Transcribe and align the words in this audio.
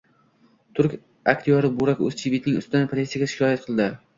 Turk 0.79 0.95
aktyori 1.35 1.71
Burak 1.83 2.01
O‘zchivitning 2.07 2.59
ustidan 2.65 2.91
politsiyaga 2.95 3.31
shikoyat 3.35 3.63
qilishdi 3.71 3.89